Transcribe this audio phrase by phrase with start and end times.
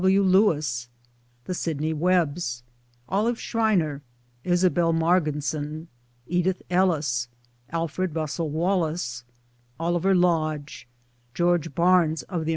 [0.03, 0.17] ,Wi.
[0.17, 0.87] Lewis,
[1.45, 2.63] the Sidney iWebbs,
[3.07, 4.01] Olive Schreiner,
[4.43, 5.85] Isabel Margesson,
[6.25, 7.27] Edith EUis,
[7.69, 9.23] Alfred Russel Wallace,
[9.79, 10.87] Oliver Lodge,
[11.35, 12.49] 'George Barnes of the A.